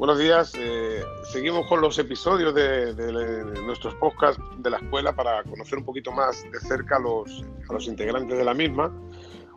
[0.00, 0.54] Buenos días.
[0.56, 2.94] Eh, seguimos con los episodios de,
[3.66, 8.38] nuestros podcasts de la escuela para conocer un poquito más de cerca a los, integrantes
[8.38, 8.90] de la misma.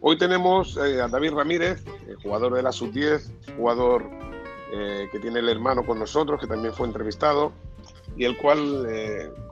[0.02, 4.04] Hoy tenemos eh, a David Ramírez, eh, jugador de la Sub-10, jugador
[4.70, 7.54] que tiene el hermano con nosotros, que también fue entrevistado,
[8.18, 8.88] y el cual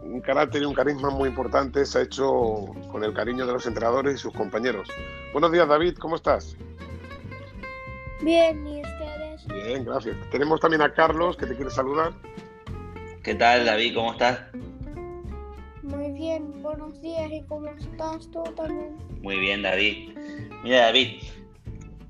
[0.01, 3.65] un carácter y un carisma muy importante se ha hecho con el cariño de los
[3.67, 4.89] entrenadores y sus compañeros.
[5.31, 6.57] Buenos días, David, ¿cómo estás?
[8.21, 8.81] Bien, ¿y
[9.47, 10.15] Bien, gracias.
[10.29, 12.13] Tenemos también a Carlos que te quiere saludar.
[13.23, 13.95] ¿Qué tal, David?
[13.95, 14.39] ¿Cómo estás?
[15.83, 17.31] Muy bien, buenos días.
[17.31, 18.97] ¿Y cómo estás tú también?
[19.21, 20.17] Muy bien, David.
[20.63, 21.21] Mira, David,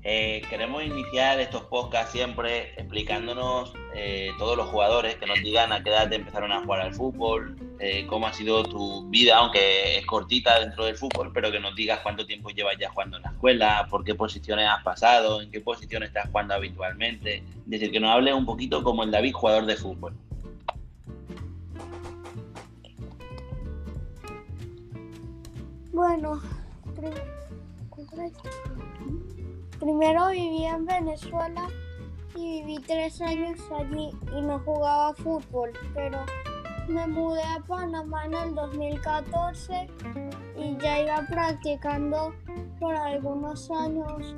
[0.02, 5.82] eh, queremos iniciar estos podcasts siempre explicándonos eh, todos los jugadores que nos digan a
[5.82, 10.06] qué edad empezaron a jugar al fútbol, eh, cómo ha sido tu vida, aunque es
[10.06, 13.30] cortita dentro del fútbol, pero que nos digas cuánto tiempo llevas ya jugando en la
[13.30, 17.36] escuela, por qué posiciones has pasado, en qué posición estás jugando habitualmente.
[17.36, 20.14] Es decir, que nos hable un poquito como el David jugador de fútbol.
[25.92, 26.40] Bueno,
[29.78, 31.68] Primero viví en Venezuela
[32.34, 36.24] y viví tres años allí y no jugaba fútbol, pero
[36.88, 39.88] me mudé a Panamá en el 2014
[40.56, 42.34] y ya iba practicando
[42.80, 44.34] por algunos años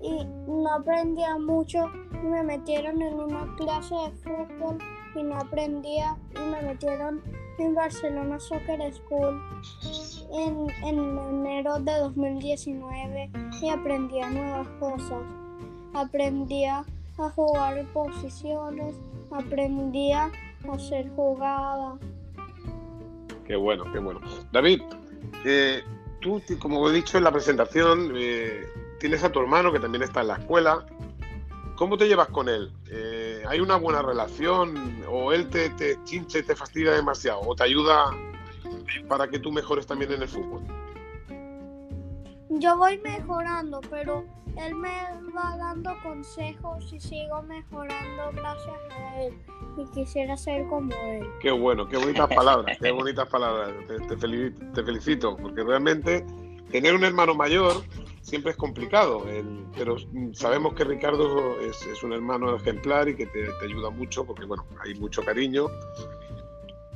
[0.00, 1.90] y no aprendía mucho
[2.22, 4.78] me metieron en una clase de fútbol
[5.14, 7.22] y no aprendía y me metieron
[7.58, 9.40] en Barcelona Soccer School
[10.32, 13.30] en, enero de 2019
[13.62, 15.22] y aprendía nuevas cosas.
[15.94, 16.84] Aprendía
[17.18, 18.94] a jugar posiciones,
[19.30, 20.30] aprendía
[20.68, 21.98] a hacer jugadas.
[23.46, 24.20] Qué bueno, qué bueno.
[24.52, 24.82] David,
[25.44, 25.82] eh,
[26.20, 28.66] tú, como he dicho en la presentación, eh,
[29.00, 30.86] tienes a tu hermano que también está en la escuela.
[31.76, 32.72] ¿Cómo te llevas con él?
[32.90, 35.02] Eh, ¿Hay una buena relación?
[35.08, 37.40] ¿O él te, te chinche te fastidia demasiado?
[37.40, 38.10] ¿O te ayuda
[39.08, 40.62] para que tú mejores también en el fútbol?
[42.50, 44.24] Yo voy mejorando, pero
[44.56, 44.90] él me
[45.36, 49.34] va dando consejos y sigo mejorando gracias a él.
[49.76, 51.26] Y quisiera ser como él.
[51.40, 53.72] Qué bueno, qué bonitas palabras, qué bonitas palabras.
[53.86, 56.24] Te, te, felicito, porque realmente
[56.70, 57.82] tener un hermano mayor
[58.22, 59.24] siempre es complicado,
[59.76, 59.96] pero
[60.32, 64.94] sabemos que Ricardo es, un hermano ejemplar y que te, ayuda mucho, porque bueno, hay
[64.94, 65.66] mucho cariño.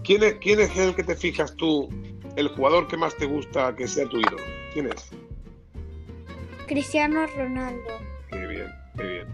[0.02, 1.88] ¿Quién es, ¿Quién es el que te fijas tú,
[2.36, 4.42] el jugador que más te gusta que sea tu ídolo?
[4.72, 5.10] ¿Quién es?
[6.66, 7.90] Cristiano Ronaldo.
[8.30, 9.26] Qué bien, qué bien.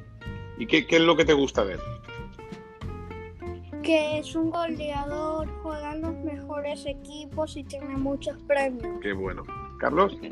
[0.58, 1.80] ¿Y qué, qué es lo que te gusta de él?
[3.82, 9.00] Que es un goleador, juega en los mejores equipos y tiene muchos premios.
[9.00, 9.44] Qué bueno.
[9.78, 10.16] ¿Carlos?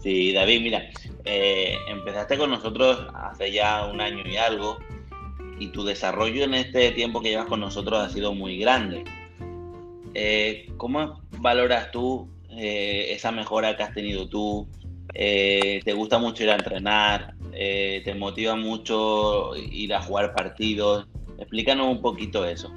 [0.00, 0.90] Sí, David, mira,
[1.24, 4.78] eh, empezaste con nosotros hace ya un año y algo
[5.58, 9.04] y tu desarrollo en este tiempo que llevas con nosotros ha sido muy grande.
[10.14, 14.68] Eh, ¿Cómo valoras tú eh, esa mejora que has tenido tú?
[15.18, 17.34] ¿Te gusta mucho ir a entrenar?
[17.50, 21.08] ¿Te motiva mucho ir a jugar partidos?
[21.38, 22.72] Explícanos un poquito eso.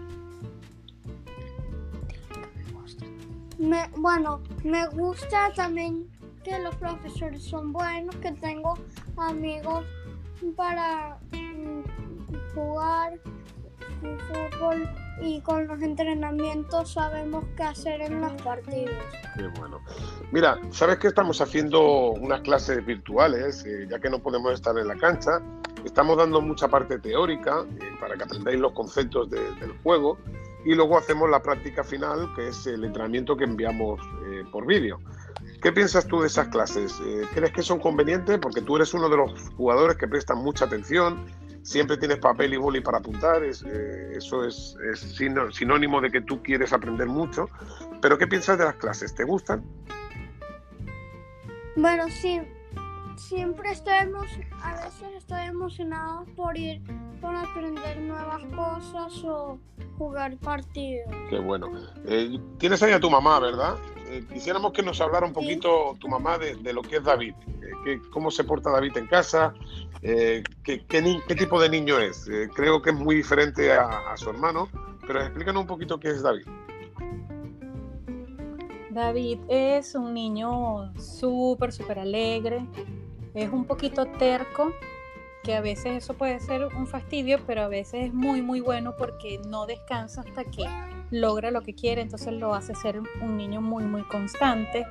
[3.98, 6.08] bueno, me gusta también
[6.44, 8.78] que los profesores son buenos, que tengo
[9.18, 9.86] amigos
[10.56, 11.84] para mm,
[12.56, 13.20] jugar
[15.22, 18.96] y con los entrenamientos sabemos qué hacer en los partidos.
[19.38, 19.80] Qué bueno.
[20.32, 24.88] Mira, sabes que estamos haciendo unas clases virtuales, eh, ya que no podemos estar en
[24.88, 25.42] la cancha.
[25.86, 30.18] Estamos dando mucha parte teórica eh, para que aprendáis los conceptos del juego
[30.66, 35.00] y luego hacemos la práctica final, que es el entrenamiento que enviamos eh, por vídeo.
[35.62, 37.00] ¿Qué piensas tú de esas clases?
[37.34, 38.40] ¿Crees que son convenientes?
[38.40, 41.24] Porque tú eres uno de los jugadores que prestan mucha atención,
[41.64, 44.78] siempre tienes papel y boli para apuntar, eh, eso es,
[45.52, 47.50] sinónimo de que tú quieres aprender mucho.
[48.02, 49.14] Pero ¿qué piensas de las clases?
[49.14, 49.64] ¿Te gustan?
[51.76, 52.42] Bueno, sí,
[53.16, 56.82] siempre estoy a veces estoy emocionado por ir,
[57.22, 59.60] por aprender nuevas cosas o
[59.98, 61.08] jugar partidos.
[61.30, 61.72] Qué bueno.
[62.06, 63.78] Eh, tienes ahí a tu mamá, ¿verdad?
[64.10, 67.34] Eh, quisiéramos que nos hablara un poquito tu mamá de, lo que es David,
[67.86, 69.54] eh, cómo se porta David en casa,
[70.02, 70.80] eh, qué,
[71.38, 72.30] tipo de niño es.
[72.54, 74.70] creo que es muy diferente a, su hermano,
[75.06, 76.46] pero explícanos un poquito qué es David.
[78.90, 82.66] David es un niño súper, súper alegre,
[83.34, 84.74] es un poquito terco,
[85.44, 88.96] que a veces eso puede ser un fastidio, pero a veces es muy, muy bueno
[88.98, 90.66] porque no descansa hasta que
[91.10, 94.86] logra lo que quiere, entonces lo hace ser un niño muy, muy constante.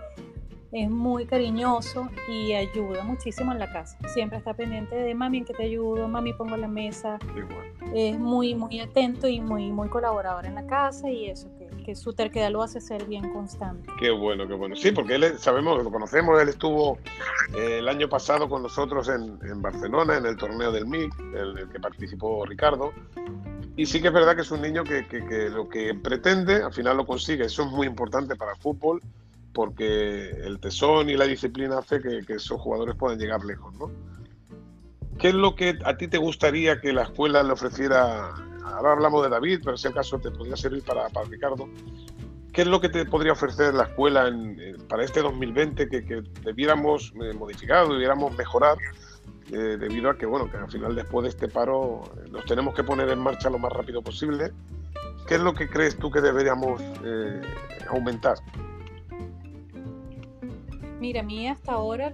[0.73, 3.99] Es muy cariñoso y ayuda muchísimo en la casa.
[4.09, 7.19] Siempre está pendiente de mami en que te ayudo, mami pongo la mesa.
[7.95, 11.97] Es muy, muy atento y muy, muy colaborador en la casa y eso, que, que
[11.97, 13.91] su terquedad lo hace ser bien constante.
[13.99, 14.77] Qué bueno, qué bueno.
[14.77, 16.99] Sí, porque él, sabemos, lo conocemos, él estuvo
[17.57, 21.59] eh, el año pasado con nosotros en, en Barcelona, en el torneo del MIC, en
[21.59, 22.93] el que participó Ricardo.
[23.77, 26.63] Y sí que es verdad que es un niño que, que, que lo que pretende,
[26.63, 27.45] al final lo consigue.
[27.47, 29.01] Eso es muy importante para el fútbol
[29.53, 33.91] porque el tesón y la disciplina hace que, esos jugadores puedan llegar lejos, ¿no?
[35.19, 38.31] ¿Qué es lo que a ti te gustaría que la escuela le ofreciera?
[38.65, 41.69] Ahora hablamos de David, pero en ese caso te podría servir para, para Ricardo.
[42.53, 44.31] ¿Qué es lo que te podría ofrecer la escuela
[44.89, 48.79] para este 2020 que, que debiéramos eh, modificar, debiéramos mejorar?
[49.53, 52.73] Eh, debido a que, bueno, que al final después de este paro eh, nos tenemos
[52.73, 54.53] que poner en marcha lo más rápido posible.
[55.27, 56.81] ¿Qué es lo que crees tú que deberíamos
[57.89, 58.39] aumentar?
[61.01, 62.13] Mira, a mí hasta ahora,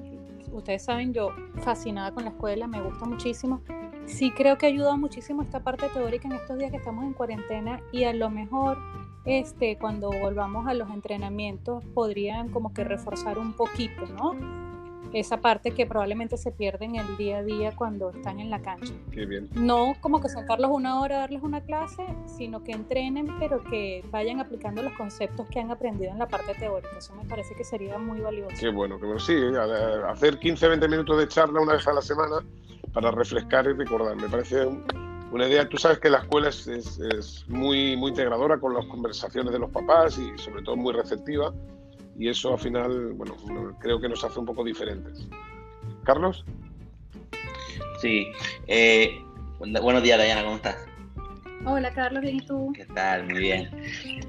[0.52, 3.60] ustedes saben, yo fascinada con la escuela, me gusta muchísimo.
[4.06, 7.80] Sí creo que ayuda muchísimo esta parte teórica en estos días que estamos en cuarentena
[7.90, 8.78] y a lo mejor
[9.24, 14.75] este, cuando volvamos a los entrenamientos podrían como que reforzar un poquito, ¿no?
[15.12, 18.60] Esa parte que probablemente se pierde en el día a día cuando están en la
[18.60, 18.92] cancha.
[19.12, 19.48] Qué bien.
[19.54, 24.40] No como que sentarlos una hora, darles una clase, sino que entrenen, pero que vayan
[24.40, 26.96] aplicando los conceptos que han aprendido en la parte teórica.
[26.98, 28.56] Eso me parece que sería muy valioso.
[28.58, 29.20] Qué bueno, qué bueno.
[29.20, 29.36] Sí,
[30.08, 32.44] hacer 15, 20 minutos de charla una vez a la semana
[32.92, 34.16] para refrescar y recordar.
[34.16, 34.66] Me parece
[35.30, 35.68] una idea.
[35.68, 39.58] Tú sabes que la escuela es, es, es muy, muy integradora con las conversaciones de
[39.58, 41.52] los papás y sobre todo muy receptiva
[42.18, 43.36] y eso al final, bueno,
[43.80, 45.26] creo que nos hace un poco diferentes.
[46.04, 46.44] Carlos.
[48.00, 48.26] Sí.
[48.66, 49.22] Eh,
[49.58, 50.76] buenos días, Dayana, ¿cómo estás?
[51.64, 52.72] Hola, Carlos, ¿bien y tú?
[52.76, 53.24] ¿Qué tal?
[53.24, 53.68] Muy bien.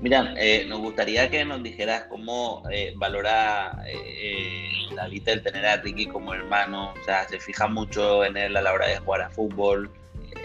[0.01, 5.78] Mira, eh, nos gustaría que nos dijeras cómo eh, valora eh, David el tener a
[5.78, 6.94] Ricky como hermano.
[7.00, 9.92] O sea, se fija mucho en él a la hora de jugar a fútbol.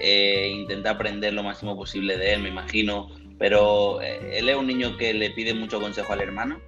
[0.02, 3.08] intenta aprender lo máximo posible de él, me imagino.
[3.38, 6.60] Pero él es un niño que le pide mucho consejo al hermano.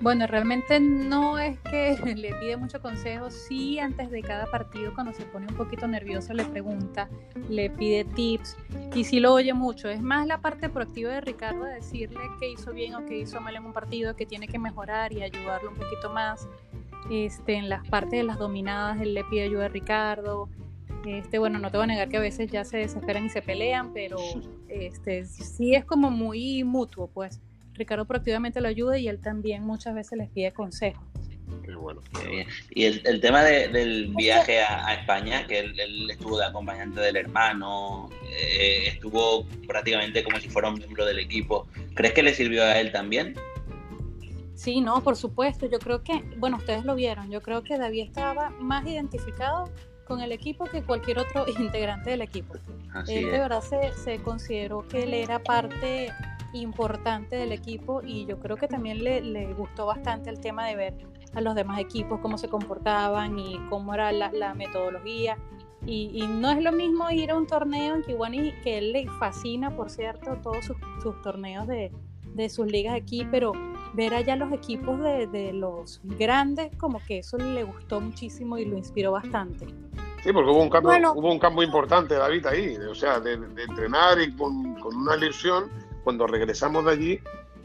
[0.00, 5.12] Bueno, realmente no es que le pide mucho consejo, sí antes de cada partido cuando
[5.12, 7.10] se pone un poquito nervioso le pregunta,
[7.50, 8.56] le pide tips
[8.94, 9.90] y sí lo oye mucho.
[9.90, 13.40] Es más la parte proactiva de Ricardo de decirle qué hizo bien o qué hizo
[13.40, 16.48] mal en un partido, que tiene que mejorar y ayudarlo un poquito más.
[17.10, 20.48] Este, en las partes de las dominadas él le pide ayuda a Ricardo.
[21.04, 23.42] Este, bueno, no te voy a negar que a veces ya se desesperan y se
[23.42, 24.16] pelean, pero
[24.68, 27.38] este, sí es como muy mutuo, pues.
[27.80, 31.02] Ricardo proactivamente lo ayuda y él también muchas veces les pide consejos.
[31.64, 32.00] Qué bueno.
[32.74, 38.88] Y el, tema del viaje a, España, que él, estuvo de acompañante del hermano, eh,
[38.88, 41.66] estuvo prácticamente como si fuera un miembro del equipo.
[41.94, 43.34] ¿Crees que le sirvió a él también?
[44.54, 45.66] Sí, no, por supuesto.
[45.66, 47.30] Yo creo que, bueno, ustedes lo vieron.
[47.30, 49.70] Yo creo que David estaba más identificado
[50.04, 52.54] con el equipo que cualquier otro integrante del equipo.
[53.08, 56.12] él de verdad se, se consideró que él era parte
[56.52, 60.76] importante del equipo y yo creo que también le, le, gustó bastante el tema de
[60.76, 60.94] ver
[61.34, 65.38] a los demás equipos cómo se comportaban y cómo era la, la metodología.
[65.86, 69.06] Y, y, no es lo mismo ir a un torneo en Kiwani, que él le
[69.18, 71.90] fascina, por cierto, todos sus, sus torneos de,
[72.34, 73.52] de, sus ligas aquí, pero
[73.94, 78.66] ver allá los equipos de, de, los grandes, como que eso le gustó muchísimo y
[78.66, 79.68] lo inspiró bastante.
[80.22, 83.62] Sí, porque hubo un cambio, hubo un cambio importante, David, ahí, o sea, de, de
[83.62, 85.70] entrenar y con, con una ilusión
[86.04, 87.20] cuando regresamos de allí,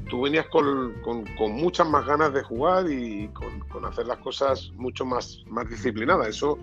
[0.09, 5.05] tú venías con, con, muchas más ganas de jugar y con, hacer las cosas mucho
[5.05, 6.27] más, más disciplinadas.
[6.27, 6.57] Eso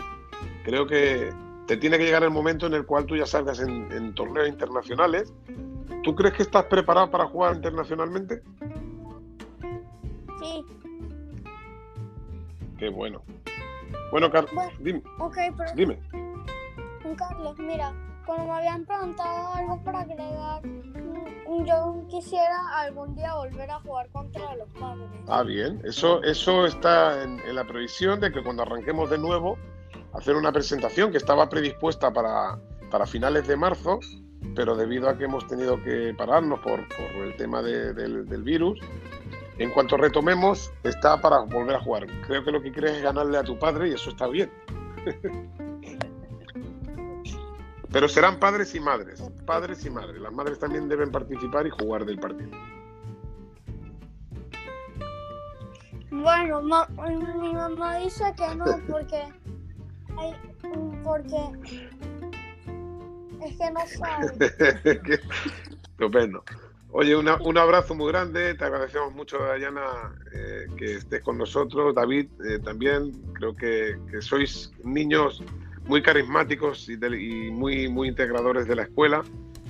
[0.65, 1.33] creo que
[1.67, 5.33] te tiene que llegar el momento en el cual tú ya salgas en, torneos internacionales.
[6.03, 8.43] ¿Tú crees que estás preparado para jugar internacionalmente?
[10.41, 10.65] Sí.
[12.79, 13.23] Qué bueno.
[14.11, 15.03] Bueno, Carlos, dime.
[15.77, 15.99] dime.
[17.17, 17.93] Carlos, mira,
[18.25, 20.63] cuando me habían preguntado algo para agregar,
[21.65, 25.07] yo quisiera algún día volver a jugar contra los padres.
[25.29, 25.81] Ah, bien.
[25.85, 29.59] Eso, eso está en, la previsión de que cuando arranquemos de nuevo,
[30.15, 32.59] hacer una presentación que estaba predispuesta para,
[32.91, 34.01] para finales de marzo,
[34.55, 38.81] pero debido a que hemos tenido que pararnos por, por el tema del, del virus,
[39.59, 42.07] en cuanto retomemos, está para volver a jugar.
[42.27, 44.51] Creo que lo que quieres es ganarle a tu padre y eso está bien.
[47.93, 50.21] Pero serán padres y madres, padres y madres.
[50.21, 52.51] Las madres también deben participar y jugar del partido.
[56.11, 59.23] Bueno, mi mamá dice que no porque
[60.17, 60.35] hay,
[61.03, 61.37] porque
[63.45, 65.21] es que no sabe.
[65.83, 66.45] Estupendo.
[66.95, 71.95] Oye, un abrazo muy grande, te agradecemos mucho, Dayana, eh, que estés con nosotros.
[71.95, 75.43] David, eh, también creo que, sois niños
[75.87, 76.97] muy carismáticos y,
[77.51, 79.23] muy, muy integradores de la escuela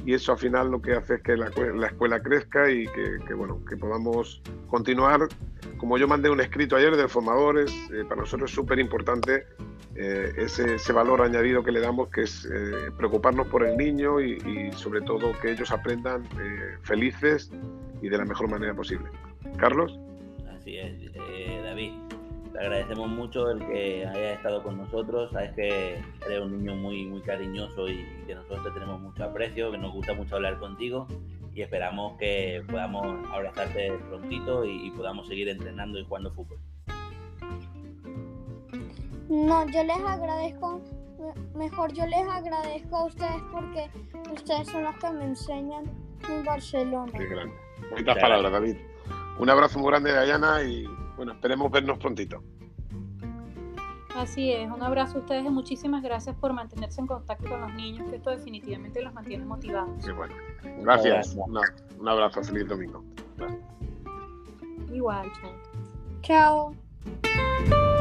[0.04, 1.48] y eso al final lo que hace es que la,
[1.86, 5.28] escuela crezca y que, bueno, que podamos continuar.
[5.76, 9.46] Como yo mandé un escrito ayer de formadores, eh, para nosotros es súper importante
[9.94, 14.72] eh, ese, valor añadido que le damos, que es eh, preocuparnos por el niño y,
[14.72, 17.50] sobre todo que ellos aprendan eh, felices
[18.00, 19.08] y de la mejor manera posible.
[19.58, 19.98] Carlos.
[20.48, 21.12] Así es,
[21.62, 22.11] David.
[22.52, 25.30] Te agradecemos mucho el que haya estado con nosotros.
[25.32, 29.70] Sabes que eres un niño muy, muy cariñoso y que nosotros te tenemos mucho aprecio,
[29.70, 31.06] que nos gusta mucho hablar contigo
[31.54, 36.58] y esperamos que podamos abrazarte prontito y podamos seguir entrenando y jugando fútbol.
[39.28, 40.80] No, yo les agradezco,
[41.54, 43.88] mejor yo les agradezco a ustedes porque
[44.32, 45.84] ustedes son los que me enseñan
[46.28, 47.12] en Barcelona.
[47.16, 47.54] Qué grande.
[47.90, 48.76] Bonitas palabras, David.
[49.38, 52.42] Un abrazo muy grande de Ayana y bueno, esperemos vernos prontito.
[54.16, 57.74] Así es, un abrazo a ustedes y muchísimas gracias por mantenerse en contacto con los
[57.74, 59.90] niños, que esto definitivamente los mantiene motivados.
[60.04, 60.34] Sí, bueno.
[60.82, 61.34] Gracias.
[61.98, 63.02] un abrazo, feliz domingo.
[64.92, 65.32] Igual,
[66.22, 66.74] chao.
[67.24, 67.91] Chao.